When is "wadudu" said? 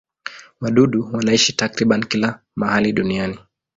0.61-1.09